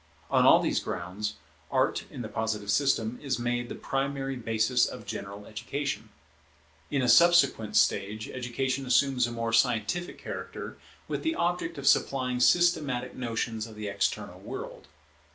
[0.31, 1.35] On all these grounds
[1.69, 6.09] Art, in the Positive system, is made the primary basis of general education.
[6.89, 12.39] In a subsequent stage education assumes a more scientific character, with the object of supplying
[12.39, 14.87] systematic notions of the external world.